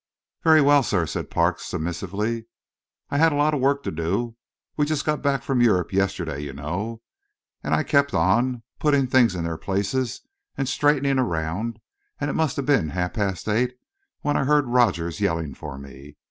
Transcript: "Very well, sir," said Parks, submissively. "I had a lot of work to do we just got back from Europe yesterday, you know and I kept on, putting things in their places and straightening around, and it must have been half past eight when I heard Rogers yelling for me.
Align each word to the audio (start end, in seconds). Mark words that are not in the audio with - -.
"Very 0.43 0.61
well, 0.61 0.81
sir," 0.81 1.05
said 1.05 1.29
Parks, 1.29 1.63
submissively. 1.63 2.47
"I 3.11 3.19
had 3.19 3.31
a 3.31 3.35
lot 3.35 3.53
of 3.53 3.59
work 3.59 3.83
to 3.83 3.91
do 3.91 4.35
we 4.75 4.87
just 4.87 5.05
got 5.05 5.21
back 5.21 5.43
from 5.43 5.61
Europe 5.61 5.93
yesterday, 5.93 6.39
you 6.39 6.53
know 6.53 7.03
and 7.63 7.75
I 7.75 7.83
kept 7.83 8.15
on, 8.15 8.63
putting 8.79 9.05
things 9.05 9.35
in 9.35 9.43
their 9.43 9.57
places 9.59 10.21
and 10.57 10.67
straightening 10.67 11.19
around, 11.19 11.77
and 12.19 12.31
it 12.31 12.33
must 12.33 12.55
have 12.55 12.65
been 12.65 12.89
half 12.89 13.13
past 13.13 13.47
eight 13.47 13.77
when 14.21 14.35
I 14.35 14.45
heard 14.45 14.65
Rogers 14.65 15.21
yelling 15.21 15.53
for 15.53 15.77
me. 15.77 16.15